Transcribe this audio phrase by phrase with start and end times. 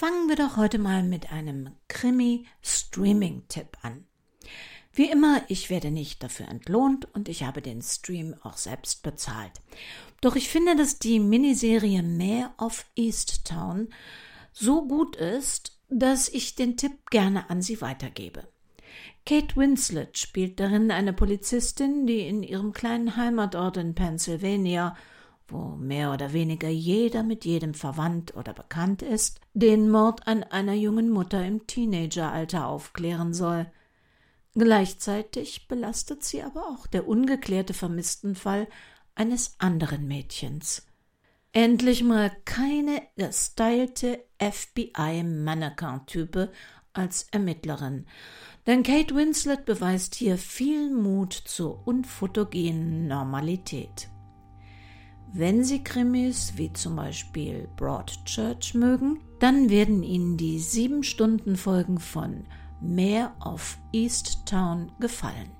[0.00, 4.06] Fangen wir doch heute mal mit einem Krimi-Streaming-Tipp an.
[4.92, 9.50] Wie immer, ich werde nicht dafür entlohnt und ich habe den Stream auch selbst bezahlt.
[10.20, 13.88] Doch ich finde, dass die Miniserie Mayor of Easttown
[14.52, 18.46] so gut ist, dass ich den Tipp gerne an Sie weitergebe.
[19.26, 24.96] Kate Winslet spielt darin eine Polizistin, die in ihrem kleinen Heimatort in Pennsylvania,
[25.48, 30.74] wo mehr oder weniger jeder mit jedem verwandt oder bekannt ist, den Mord an einer
[30.74, 33.66] jungen Mutter im Teenageralter aufklären soll.
[34.54, 38.68] Gleichzeitig belastet sie aber auch der ungeklärte Vermisstenfall
[39.14, 40.86] eines anderen Mädchens.
[41.52, 46.52] Endlich mal keine gestylte FBI-Mannequin-Type
[46.92, 48.06] als Ermittlerin.
[48.66, 54.10] Denn Kate Winslet beweist hier viel Mut zur unfotogenen Normalität.
[55.32, 61.98] Wenn Sie Krimis wie zum Beispiel Broadchurch mögen, dann werden Ihnen die sieben Stunden Folgen
[61.98, 62.44] von
[62.80, 65.50] Mayor of Easttown gefallen.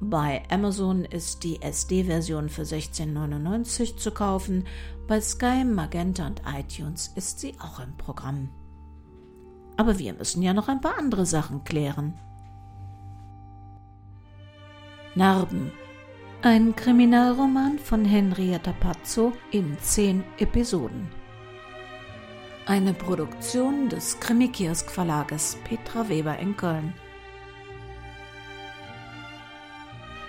[0.00, 4.64] Bei Amazon ist die SD-Version für 16,99 zu kaufen.
[5.08, 8.50] Bei Sky, Magenta und iTunes ist sie auch im Programm.
[9.76, 12.14] Aber wir müssen ja noch ein paar andere Sachen klären.
[15.14, 15.72] Narben.
[16.46, 21.08] Ein Kriminalroman von Henrietta Pazzo in zehn Episoden.
[22.66, 26.92] Eine Produktion des Krimikiosk Verlages Petra Weber in Köln.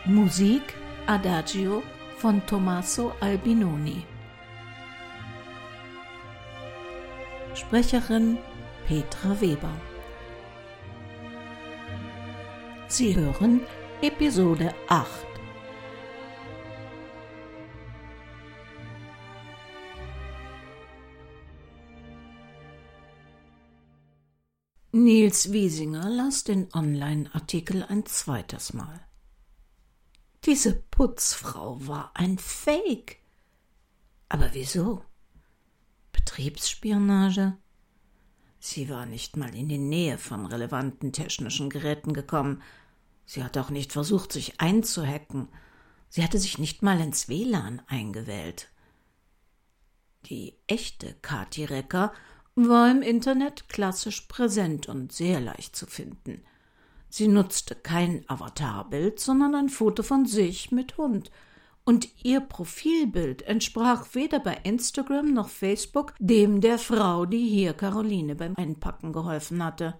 [0.06, 0.62] Musik
[1.06, 1.84] Adagio
[2.16, 4.06] von Tommaso Albinoni.
[7.56, 8.38] Sprecherin
[8.88, 9.74] Petra Weber.
[12.88, 13.60] Sie hören
[14.02, 15.35] Episode 8.
[24.98, 29.06] Nils Wiesinger las den Online-Artikel ein zweites Mal.
[30.46, 33.18] Diese Putzfrau war ein Fake.
[34.30, 35.04] Aber wieso?
[36.14, 37.58] Betriebsspionage?
[38.60, 42.62] Sie war nicht mal in die Nähe von relevanten technischen Geräten gekommen.
[43.26, 45.50] Sie hat auch nicht versucht, sich einzuhacken.
[46.08, 48.70] Sie hatte sich nicht mal ins WLAN eingewählt.
[50.28, 52.14] Die echte Kati Recker
[52.56, 56.42] war im Internet klassisch präsent und sehr leicht zu finden.
[57.10, 61.32] Sie nutzte kein Avatarbild, sondern ein Foto von sich mit Hund.
[61.84, 68.36] Und ihr Profilbild entsprach weder bei Instagram noch Facebook dem der Frau, die hier Caroline
[68.36, 69.96] beim Einpacken geholfen hatte.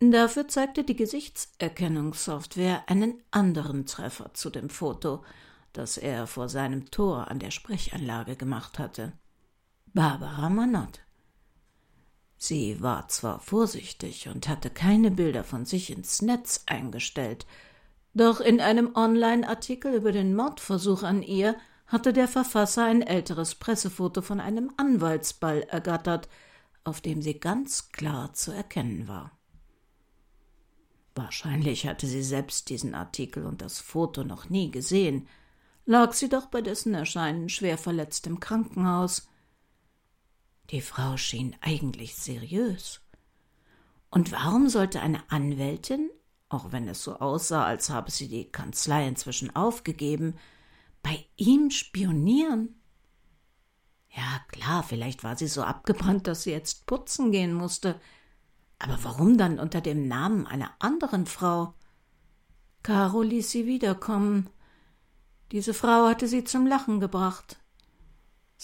[0.00, 5.24] Dafür zeigte die Gesichtserkennungssoftware einen anderen Treffer zu dem Foto,
[5.72, 9.14] das er vor seinem Tor an der Sprechanlage gemacht hatte.
[9.92, 11.03] Barbara Manott.
[12.46, 17.46] Sie war zwar vorsichtig und hatte keine Bilder von sich ins Netz eingestellt,
[18.12, 21.56] doch in einem Online-Artikel über den Mordversuch an ihr
[21.86, 26.28] hatte der Verfasser ein älteres Pressefoto von einem Anwaltsball ergattert,
[26.84, 29.30] auf dem sie ganz klar zu erkennen war.
[31.14, 35.28] Wahrscheinlich hatte sie selbst diesen Artikel und das Foto noch nie gesehen,
[35.86, 39.30] lag sie doch bei dessen Erscheinen schwer verletzt im Krankenhaus,
[40.70, 43.00] die Frau schien eigentlich seriös.
[44.10, 46.10] Und warum sollte eine Anwältin,
[46.48, 50.36] auch wenn es so aussah, als habe sie die Kanzlei inzwischen aufgegeben,
[51.02, 52.80] bei ihm spionieren?
[54.10, 58.00] Ja, klar, vielleicht war sie so abgebrannt, dass sie jetzt putzen gehen musste.
[58.78, 61.74] Aber warum dann unter dem Namen einer anderen Frau?
[62.84, 64.48] Caro ließ sie wiederkommen.
[65.50, 67.58] Diese Frau hatte sie zum Lachen gebracht.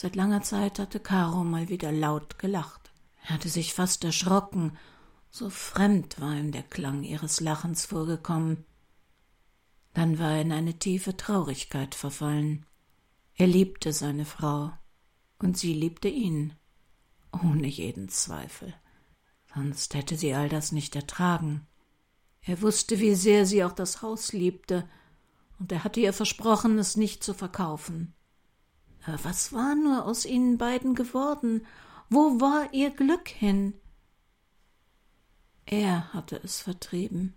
[0.03, 2.91] Seit langer Zeit hatte Caro mal wieder laut gelacht.
[3.23, 4.79] Er hatte sich fast erschrocken,
[5.31, 8.65] so fremd war ihm der Klang ihres Lachens vorgekommen.
[9.93, 12.65] Dann war er in eine tiefe Traurigkeit verfallen.
[13.35, 14.73] Er liebte seine Frau,
[15.39, 16.55] und sie liebte ihn,
[17.31, 18.73] ohne jeden Zweifel.
[19.55, 21.67] Sonst hätte sie all das nicht ertragen.
[22.41, 24.89] Er wusste, wie sehr sie auch das Haus liebte,
[25.59, 28.15] und er hatte ihr versprochen, es nicht zu verkaufen.
[29.07, 31.67] Was war nur aus ihnen beiden geworden?
[32.09, 33.75] Wo war ihr Glück hin?
[35.65, 37.35] Er hatte es vertrieben.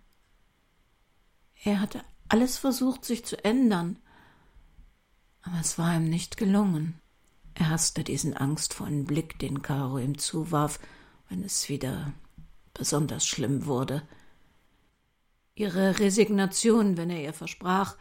[1.62, 3.98] Er hatte alles versucht, sich zu ändern,
[5.42, 7.00] aber es war ihm nicht gelungen.
[7.54, 10.80] Er hasste diesen angstvollen Blick, den Caro ihm zuwarf,
[11.28, 12.12] wenn es wieder
[12.74, 14.02] besonders schlimm wurde.
[15.54, 17.96] Ihre Resignation, wenn er ihr versprach,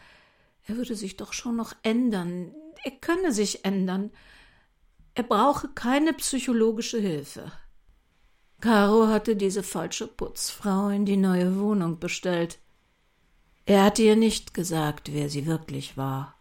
[0.66, 2.54] er würde sich doch schon noch ändern,
[2.84, 4.12] er könne sich ändern.
[5.16, 7.52] Er brauche keine psychologische Hilfe.
[8.60, 12.60] Caro hatte diese falsche Putzfrau in die neue Wohnung bestellt.
[13.66, 16.36] Er hatte ihr nicht gesagt, wer sie wirklich war.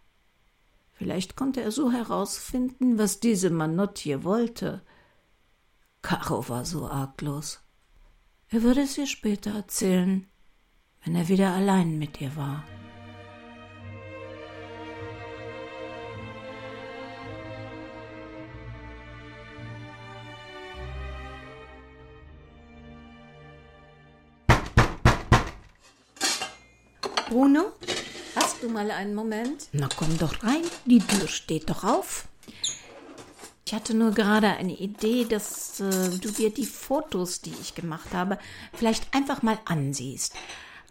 [0.93, 4.83] Vielleicht konnte er so herausfinden, was diese Manotte wollte.
[6.01, 7.61] Caro war so arglos.
[8.49, 10.29] Er würde es ihr später erzählen,
[11.05, 12.65] wenn er wieder allein mit ihr war.
[27.33, 27.73] Bruno,
[28.37, 29.69] hast du mal einen Moment?
[29.73, 32.29] Na komm doch rein, die Tür steht doch auf.
[33.65, 38.13] Ich hatte nur gerade eine Idee, dass äh, du dir die Fotos, die ich gemacht
[38.13, 38.39] habe,
[38.75, 40.35] vielleicht einfach mal ansiehst.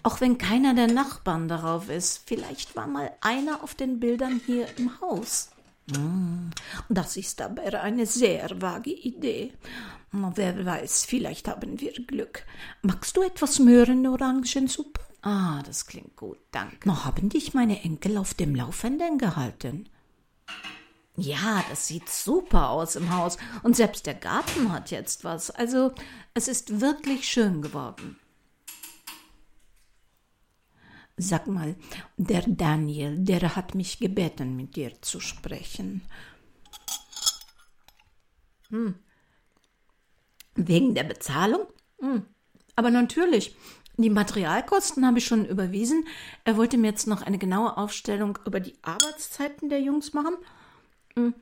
[0.01, 2.23] Auch wenn keiner der Nachbarn darauf ist.
[2.25, 5.51] Vielleicht war mal einer auf den Bildern hier im Haus.
[5.93, 6.49] Hm,
[6.89, 9.53] das ist aber eine sehr vage Idee.
[10.11, 12.47] Wer weiß, vielleicht haben wir Glück.
[12.81, 15.10] Magst du etwas Möhren-Orangensuppe?
[15.21, 16.87] Ah, das klingt gut, danke.
[16.87, 19.87] Noch haben dich meine Enkel auf dem Laufenden gehalten?
[21.15, 23.37] Ja, das sieht super aus im Haus.
[23.61, 25.51] Und selbst der Garten hat jetzt was.
[25.51, 25.93] Also,
[26.33, 28.17] es ist wirklich schön geworden.
[31.17, 31.75] Sag mal,
[32.17, 36.01] der Daniel, der hat mich gebeten, mit dir zu sprechen.
[38.69, 38.95] Hm.
[40.55, 41.67] Wegen der Bezahlung?
[41.99, 42.25] Hm.
[42.75, 43.55] Aber natürlich,
[44.01, 46.05] die Materialkosten habe ich schon überwiesen.
[46.43, 50.35] Er wollte mir jetzt noch eine genaue Aufstellung über die Arbeitszeiten der Jungs machen.
[51.15, 51.33] Hm.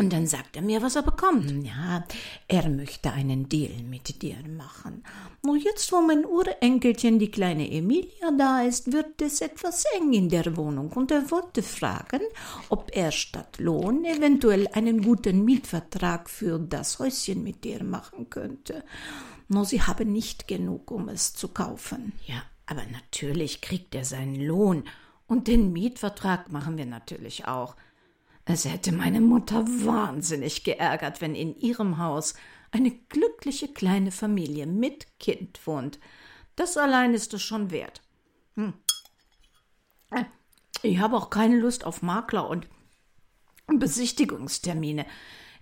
[0.00, 1.50] Und dann sagt er mir, was er bekommt.
[1.62, 2.02] Ja,
[2.48, 5.04] er möchte einen Deal mit dir machen.
[5.42, 10.30] Nur jetzt, wo mein Urenkelchen, die kleine Emilia, da ist, wird es etwas eng in
[10.30, 10.90] der Wohnung.
[10.92, 12.22] Und er wollte fragen,
[12.70, 18.84] ob er statt Lohn eventuell einen guten Mietvertrag für das Häuschen mit dir machen könnte.
[19.52, 22.12] Nur sie haben nicht genug, um es zu kaufen.
[22.24, 24.84] Ja, aber natürlich kriegt er seinen Lohn.
[25.26, 27.74] Und den Mietvertrag machen wir natürlich auch.
[28.44, 32.34] Es hätte meine Mutter wahnsinnig geärgert, wenn in ihrem Haus
[32.70, 35.98] eine glückliche kleine Familie mit Kind wohnt.
[36.54, 38.02] Das allein ist es schon wert.
[38.54, 38.74] Hm.
[40.12, 40.26] Äh,
[40.82, 42.68] ich habe auch keine Lust auf Makler und
[43.66, 45.06] Besichtigungstermine.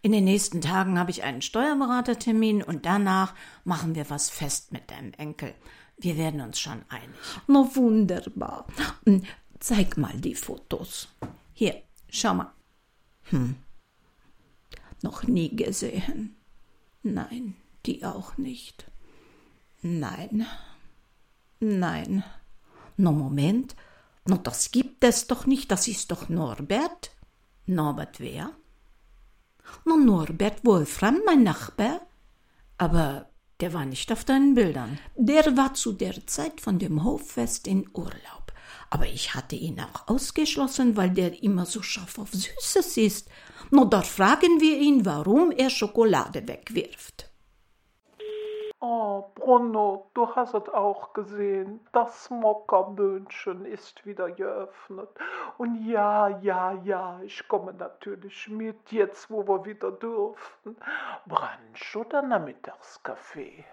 [0.00, 3.34] In den nächsten Tagen habe ich einen Steuerberatertermin und danach
[3.64, 5.54] machen wir was fest mit deinem Enkel.
[5.96, 7.16] Wir werden uns schon einig.
[7.48, 8.66] Na wunderbar.
[9.04, 9.24] Hm,
[9.58, 11.08] zeig mal die Fotos.
[11.52, 12.52] Hier, schau mal.
[13.30, 13.56] Hm.
[15.02, 16.36] Noch nie gesehen.
[17.02, 18.90] Nein, die auch nicht.
[19.82, 20.46] Nein.
[21.60, 22.22] Nein.
[22.96, 23.74] No Moment.
[24.26, 25.70] No, das gibt es doch nicht.
[25.70, 27.10] Das ist doch Norbert.
[27.66, 28.50] Norbert wer?
[29.84, 32.00] No, Norbert Wolfram, mein Nachbar.
[32.76, 33.30] Aber
[33.60, 34.98] der war nicht auf deinen Bildern.
[35.16, 38.48] Der war zu der Zeit von dem Hoffest in Urlaub
[38.90, 43.28] aber ich hatte ihn auch ausgeschlossen, weil der immer so scharf auf Süßes ist.
[43.70, 47.27] Na, da fragen wir ihn, warum er Schokolade wegwirft.
[48.80, 51.80] Oh, Bruno, du hast es auch gesehen.
[51.92, 55.08] Das Mokkerböhnchen ist wieder geöffnet.
[55.58, 60.76] Und ja, ja, ja, ich komme natürlich mit, jetzt wo wir wieder dürfen.
[61.26, 63.64] Brunch oder Nachmittagskaffee?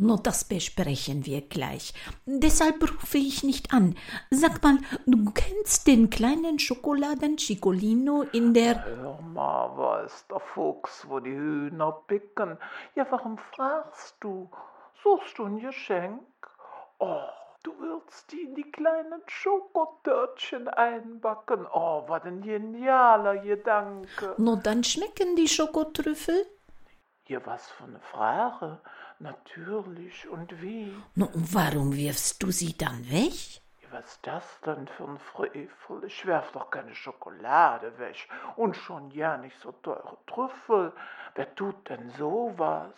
[0.00, 1.92] Nur das besprechen wir gleich.
[2.24, 3.96] Deshalb rufe ich nicht an.
[4.30, 8.84] Sag mal, du kennst den kleinen Schokoladen Cicolino in der.
[8.84, 12.58] Hör mal, weiß der Fuchs, wo die Hühner picken.
[12.94, 14.48] Ja, warum fragst du?
[15.02, 16.22] Suchst du ein Geschenk?
[17.00, 17.26] Oh,
[17.64, 21.66] du willst die in die kleinen Schokotörtchen einbacken.
[21.72, 24.36] Oh, was ein genialer Gedanke.
[24.38, 26.46] Nur dann schmecken die Schokotrüffel?
[27.26, 28.80] Ja, was für eine Frage.
[29.20, 30.94] Natürlich, und wie?
[31.16, 33.60] Na, und warum wirfst du sie dann weg?
[33.90, 36.04] Was das denn für ein Frevel?
[36.06, 38.28] Ich werf doch keine Schokolade weg.
[38.56, 40.92] Und schon ja nicht so teure Trüffel.
[41.34, 42.94] Wer tut denn sowas?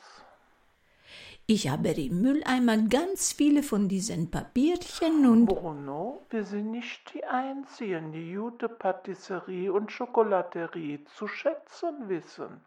[1.46, 5.46] Ich habe im Mülleimer ganz viele von diesen Papierchen und.
[5.46, 12.60] Bruno, wir sind nicht die Einzigen, die gute Patisserie und Schokolaterie zu schätzen wissen.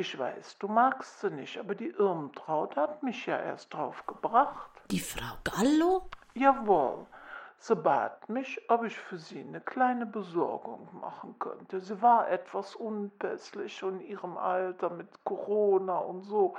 [0.00, 4.70] Ich weiß, du magst sie nicht, aber die Irmtraut hat mich ja erst drauf gebracht.
[4.92, 6.08] Die Frau Gallo?
[6.34, 7.04] Jawohl.
[7.60, 11.80] Sie bat mich, ob ich für sie eine kleine Besorgung machen könnte.
[11.80, 16.54] Sie war etwas unpässlich in ihrem Alter mit Corona und so.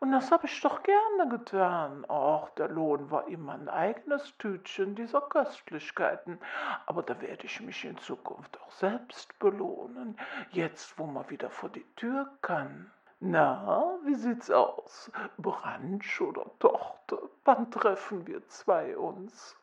[0.00, 2.06] Und das habe ich doch gerne getan.
[2.06, 6.38] Auch der Lohn war immer ein eigenes Tütchen dieser Köstlichkeiten.
[6.86, 10.18] Aber da werde ich mich in Zukunft auch selbst belohnen,
[10.52, 12.90] jetzt wo man wieder vor die Tür kann.
[13.20, 15.12] Na, wie sieht's aus?
[15.36, 17.18] Branch oder Tochter?
[17.44, 19.54] Wann treffen wir zwei uns?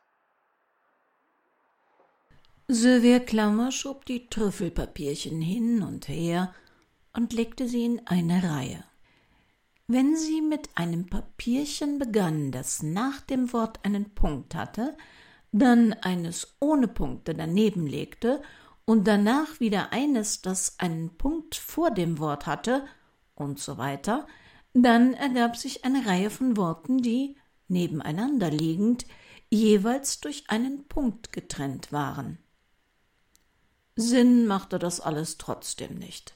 [2.69, 6.53] Sylvia Klammer schob die Trüffelpapierchen hin und her
[7.13, 8.83] und legte sie in eine Reihe.
[9.88, 14.97] Wenn sie mit einem Papierchen begann, das nach dem Wort einen Punkt hatte,
[15.53, 18.41] dann eines ohne Punkte daneben legte
[18.83, 22.86] und danach wieder eines, das einen Punkt vor dem Wort hatte,
[23.33, 24.27] und so weiter,
[24.74, 27.38] dann ergab sich eine Reihe von Worten, die,
[27.69, 29.05] nebeneinander liegend,
[29.50, 32.39] jeweils durch einen Punkt getrennt waren.
[33.97, 36.35] Sinn machte das alles trotzdem nicht.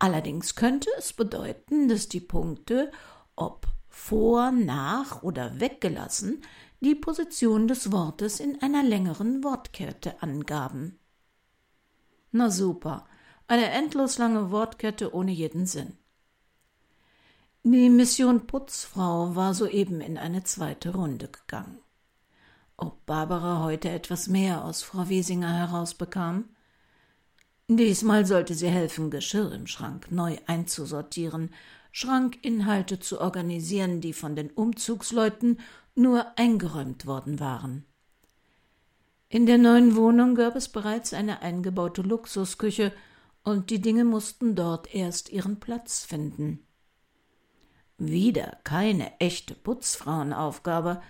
[0.00, 2.90] Allerdings könnte es bedeuten, dass die Punkte,
[3.36, 6.42] ob vor, nach oder weggelassen,
[6.80, 10.98] die Position des Wortes in einer längeren Wortkette angaben.
[12.32, 13.06] Na super,
[13.46, 15.96] eine endlos lange Wortkette ohne jeden Sinn.
[17.62, 21.78] Die Mission Putzfrau war soeben in eine zweite Runde gegangen.
[22.76, 26.48] Ob Barbara heute etwas mehr aus Frau Wiesinger herausbekam?
[27.68, 31.50] Diesmal sollte sie helfen, Geschirr im Schrank neu einzusortieren,
[31.92, 35.60] Schrankinhalte zu organisieren, die von den Umzugsleuten
[35.94, 37.84] nur eingeräumt worden waren.
[39.28, 42.92] In der neuen Wohnung gab es bereits eine eingebaute Luxusküche,
[43.42, 46.66] und die Dinge mussten dort erst ihren Platz finden.
[47.98, 51.02] Wieder keine echte Putzfrauenaufgabe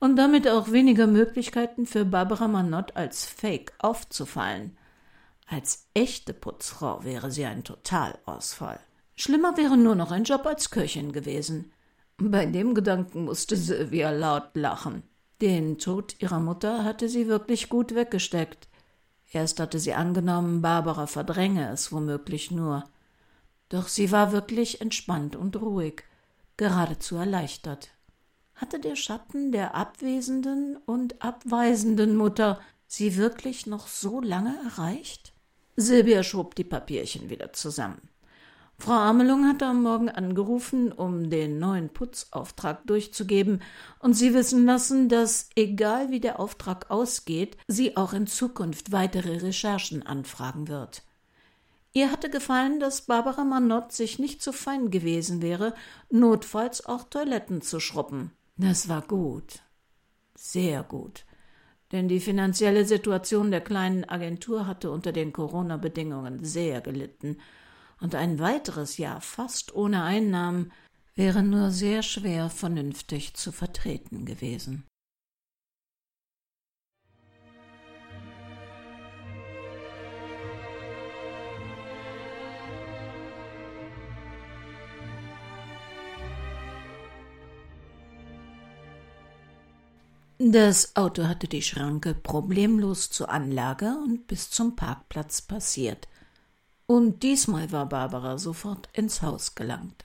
[0.00, 4.76] und damit auch weniger Möglichkeiten für Barbara Manott als Fake aufzufallen.
[5.46, 8.80] Als echte Putzfrau wäre sie ein Totalausfall.
[9.14, 11.72] Schlimmer wäre nur noch ein Job als Köchin gewesen.
[12.18, 15.04] Bei dem Gedanken musste Sylvia laut lachen.
[15.40, 18.68] Den Tod ihrer Mutter hatte sie wirklich gut weggesteckt.
[19.30, 22.84] Erst hatte sie angenommen, Barbara verdränge es womöglich nur.
[23.68, 26.02] Doch sie war wirklich entspannt und ruhig
[26.56, 27.90] geradezu erleichtert.
[28.54, 35.34] Hatte der Schatten der abwesenden und abweisenden Mutter sie wirklich noch so lange erreicht?
[35.76, 38.08] Silvia schob die Papierchen wieder zusammen.
[38.78, 43.62] Frau Amelung hatte am Morgen angerufen, um den neuen Putzauftrag durchzugeben
[43.98, 49.38] und sie wissen lassen, dass, egal wie der Auftrag ausgeht, sie auch in Zukunft weitere
[49.38, 51.02] Recherchen anfragen wird.
[51.92, 55.74] Ihr hatte gefallen, dass Barbara Manott sich nicht so fein gewesen wäre,
[56.10, 58.32] notfalls auch Toiletten zu schruppen.
[58.58, 59.60] Das war gut.
[60.34, 61.25] Sehr gut.
[61.96, 67.38] Denn die finanzielle Situation der kleinen Agentur hatte unter den Corona-Bedingungen sehr gelitten.
[68.02, 70.72] Und ein weiteres Jahr fast ohne Einnahmen
[71.14, 74.84] wäre nur sehr schwer vernünftig zu vertreten gewesen.
[90.38, 96.08] Das Auto hatte die Schranke problemlos zur Anlage und bis zum Parkplatz passiert.
[96.86, 100.04] Und diesmal war Barbara sofort ins Haus gelangt.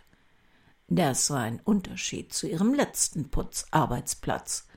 [0.88, 4.68] Das war ein Unterschied zu ihrem letzten Putzarbeitsplatz.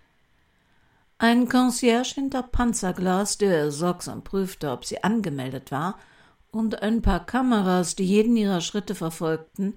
[1.19, 6.01] Ein Concierge hinter Panzerglas, der sorgsam prüfte, ob sie angemeldet war,
[6.51, 9.77] und ein paar Kameras, die jeden ihrer Schritte verfolgten,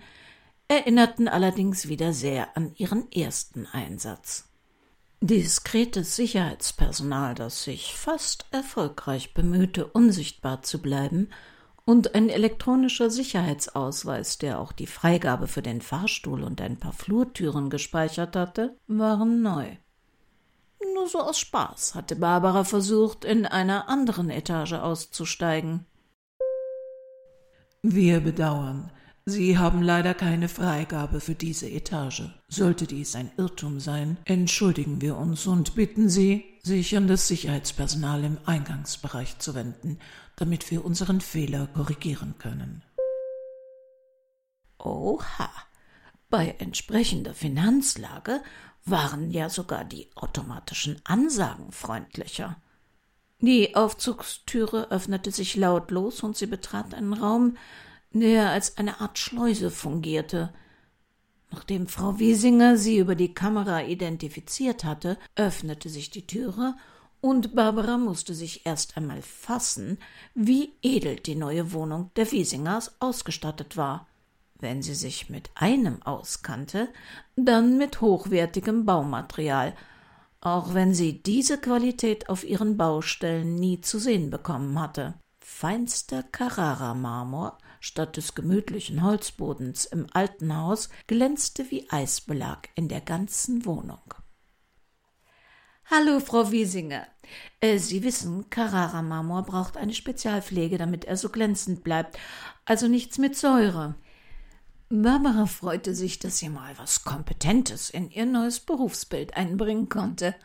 [0.67, 4.47] erinnerten allerdings wieder sehr an ihren ersten Einsatz.
[5.19, 11.29] Diskretes Sicherheitspersonal, das sich fast erfolgreich bemühte, unsichtbar zu bleiben,
[11.86, 17.69] und ein elektronischer Sicherheitsausweis, der auch die Freigabe für den Fahrstuhl und ein paar Flurtüren
[17.69, 19.77] gespeichert hatte, waren neu.
[20.93, 25.86] Nur so aus Spaß hatte Barbara versucht, in einer anderen Etage auszusteigen.
[27.81, 28.91] Wir bedauern,
[29.29, 32.24] Sie haben leider keine Freigabe für diese Etage.
[32.48, 38.24] Sollte dies ein Irrtum sein, entschuldigen wir uns und bitten Sie, sich an das Sicherheitspersonal
[38.24, 40.00] im Eingangsbereich zu wenden,
[40.38, 42.84] damit wir unseren Fehler korrigieren können.
[44.79, 45.50] Oha.
[46.29, 48.39] Bei entsprechender Finanzlage
[48.86, 52.55] waren ja sogar die automatischen Ansagen freundlicher.
[53.41, 57.57] Die Aufzugstüre öffnete sich lautlos und sie betrat einen Raum,
[58.11, 60.53] der als eine Art Schleuse fungierte.
[61.51, 66.75] Nachdem Frau Wiesinger sie über die Kamera identifiziert hatte, öffnete sich die Türe
[67.21, 69.97] und Barbara musste sich erst einmal fassen,
[70.35, 74.07] wie edel die neue Wohnung der Wiesingers ausgestattet war.
[74.59, 76.89] Wenn sie sich mit einem auskannte,
[77.35, 79.75] dann mit hochwertigem Baumaterial,
[80.41, 85.15] auch wenn sie diese Qualität auf ihren Baustellen nie zu sehen bekommen hatte.
[85.39, 93.65] Feinster Carrara-Marmor statt des gemütlichen Holzbodens im alten Haus glänzte wie Eisbelag in der ganzen
[93.65, 94.13] Wohnung.
[95.89, 97.07] Hallo, Frau Wiesinger.
[97.62, 102.19] Äh, Sie wissen, Carrara-Marmor braucht eine Spezialpflege, damit er so glänzend bleibt.
[102.65, 103.96] Also nichts mit Säure.
[104.89, 110.36] Barbara freute sich, dass sie mal was Kompetentes in ihr neues Berufsbild einbringen konnte.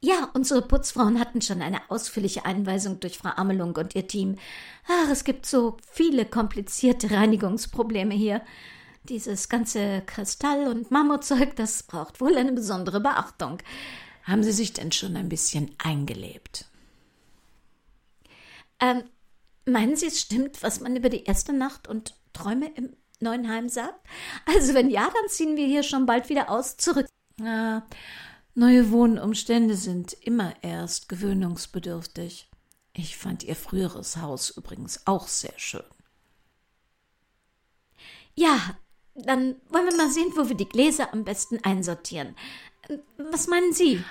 [0.00, 4.36] Ja, unsere Putzfrauen hatten schon eine ausführliche Einweisung durch Frau Amelung und ihr Team.
[4.86, 8.42] Ach, es gibt so viele komplizierte Reinigungsprobleme hier.
[9.04, 13.58] Dieses ganze Kristall- und Marmorzeug, das braucht wohl eine besondere Beachtung.
[14.24, 16.66] Haben Sie sich denn schon ein bisschen eingelebt?
[18.80, 19.04] Ähm,
[19.64, 23.68] meinen Sie, es stimmt, was man über die erste Nacht und Träume im neuen Heim
[23.68, 24.06] sagt?
[24.44, 27.06] Also wenn ja, dann ziehen wir hier schon bald wieder aus zurück.
[27.40, 27.86] Ja,
[28.56, 32.50] neue Wohnumstände sind immer erst gewöhnungsbedürftig.
[32.92, 35.84] Ich fand Ihr früheres Haus übrigens auch sehr schön.
[38.34, 38.76] Ja,
[39.14, 42.34] dann wollen wir mal sehen, wo wir die Gläser am besten einsortieren.
[43.16, 44.02] Was meinen Sie?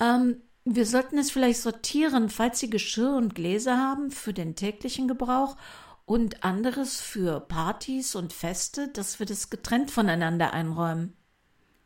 [0.00, 5.08] Ähm, wir sollten es vielleicht sortieren, falls Sie Geschirr und Gläser haben für den täglichen
[5.08, 5.56] Gebrauch
[6.04, 11.16] und anderes für Partys und Feste, dass wir das getrennt voneinander einräumen.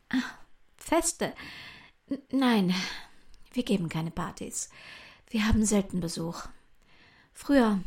[0.09, 0.35] Ach,
[0.77, 1.33] Feste?
[2.31, 2.73] Nein,
[3.51, 4.69] wir geben keine Partys.
[5.29, 6.43] Wir haben selten Besuch.
[7.33, 7.79] Früher,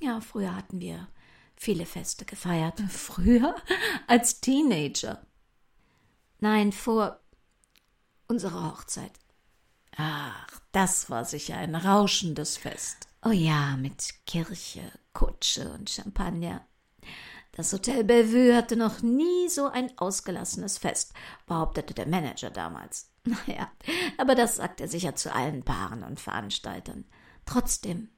[0.00, 1.08] ja, früher hatten wir
[1.56, 2.80] viele Feste gefeiert.
[2.90, 3.54] Früher?
[4.06, 5.24] Als Teenager?
[6.40, 7.20] Nein, vor
[8.26, 9.12] unserer Hochzeit.
[9.96, 13.08] Ach, das war sicher ein rauschendes Fest.
[13.24, 16.67] Oh ja, mit Kirche, Kutsche und Champagner.
[17.58, 21.12] Das Hotel Bellevue hatte noch nie so ein ausgelassenes Fest,
[21.44, 23.10] behauptete der Manager damals.
[23.24, 23.70] Naja,
[24.16, 27.04] aber das sagt er sicher zu allen Paaren und Veranstaltern.
[27.44, 28.10] Trotzdem,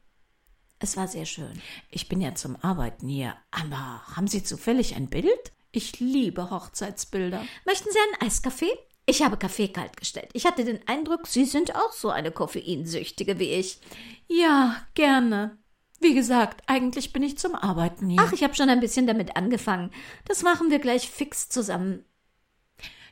[0.78, 1.60] es war sehr schön.
[1.90, 5.52] Ich bin ja zum Arbeiten hier, aber haben Sie zufällig ein Bild?
[5.72, 7.42] Ich liebe Hochzeitsbilder.
[7.64, 8.72] Möchten Sie einen Eiskaffee?
[9.06, 10.28] Ich habe Kaffee kalt gestellt.
[10.34, 13.80] Ich hatte den Eindruck, Sie sind auch so eine Koffeinsüchtige wie ich.
[14.28, 15.58] Ja, gerne.
[16.00, 18.20] Wie gesagt, eigentlich bin ich zum Arbeiten hier.
[18.24, 19.90] Ach, ich habe schon ein bisschen damit angefangen.
[20.24, 22.04] Das machen wir gleich fix zusammen.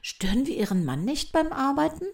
[0.01, 2.07] Stören wir Ihren Mann nicht beim Arbeiten?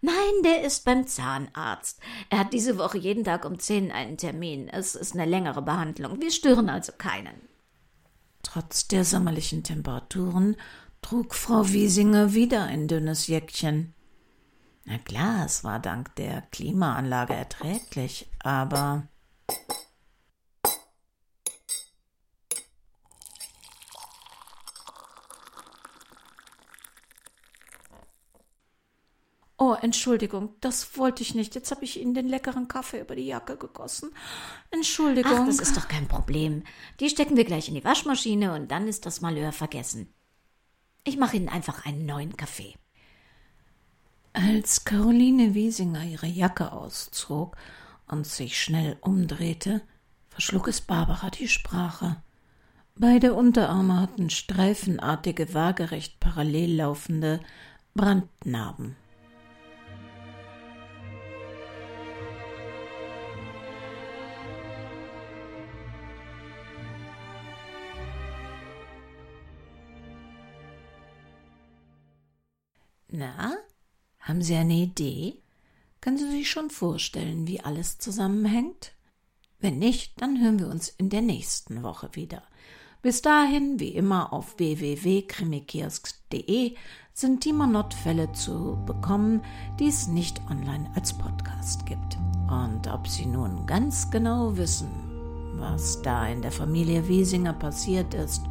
[0.00, 2.00] Nein, der ist beim Zahnarzt.
[2.30, 4.68] Er hat diese Woche jeden Tag um zehn einen Termin.
[4.68, 6.20] Es ist eine längere Behandlung.
[6.20, 7.40] Wir stören also keinen.
[8.42, 10.56] Trotz der sommerlichen Temperaturen
[11.00, 13.94] trug Frau Wiesinger wieder ein dünnes Jäckchen.
[14.84, 19.08] Na klar, es war dank der Klimaanlage erträglich, aber
[29.86, 31.54] Entschuldigung, das wollte ich nicht.
[31.54, 34.10] Jetzt habe ich Ihnen den leckeren Kaffee über die Jacke gegossen.
[34.72, 35.32] Entschuldigung.
[35.32, 36.64] Ach, das ist doch kein Problem.
[36.98, 40.12] Die stecken wir gleich in die Waschmaschine und dann ist das Malheur vergessen.
[41.04, 42.74] Ich mache Ihnen einfach einen neuen Kaffee.
[44.32, 47.56] Als Caroline Wiesinger ihre Jacke auszog
[48.08, 49.82] und sich schnell umdrehte,
[50.30, 52.16] verschlug es Barbara die Sprache.
[52.96, 57.38] Beide Unterarme hatten streifenartige, waagerecht parallel laufende
[57.94, 58.96] Brandnarben.
[73.18, 73.54] Na,
[74.18, 75.40] haben Sie eine Idee?
[76.02, 78.92] Können Sie sich schon vorstellen, wie alles zusammenhängt?
[79.58, 82.42] Wenn nicht, dann hören wir uns in der nächsten Woche wieder.
[83.00, 86.74] Bis dahin, wie immer, auf www.krimikiosk.de
[87.14, 89.40] sind die Monott-Fälle zu bekommen,
[89.80, 92.18] die es nicht online als Podcast gibt.
[92.50, 94.90] Und ob Sie nun ganz genau wissen,
[95.54, 98.42] was da in der Familie Wiesinger passiert ist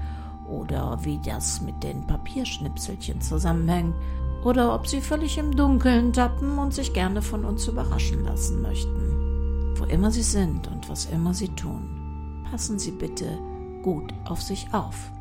[0.50, 3.94] oder wie das mit den Papierschnipselchen zusammenhängt,
[4.46, 9.74] oder ob sie völlig im Dunkeln tappen und sich gerne von uns überraschen lassen möchten.
[9.78, 13.26] Wo immer sie sind und was immer sie tun, passen Sie bitte
[13.82, 15.12] gut auf sich auf.